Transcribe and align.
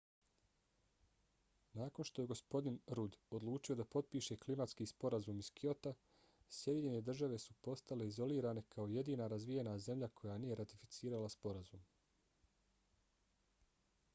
nakon 1.79 2.05
što 2.09 2.21
je 2.23 2.29
gospodin 2.31 2.79
rudd 2.99 3.17
odlučio 3.39 3.75
da 3.81 3.85
potpiše 3.95 4.37
klimatski 4.45 4.87
sporazum 4.91 5.41
iz 5.43 5.51
kyota 5.61 5.93
sjedinjene 6.61 7.03
države 7.11 7.39
su 7.45 7.57
postale 7.67 8.07
izolirane 8.13 8.65
kao 8.77 8.87
jedina 8.95 9.27
razvijena 9.37 9.77
zemlja 9.91 10.11
koja 10.23 10.39
nije 10.47 10.59
ratificirala 10.63 11.31
sporazum 11.37 11.85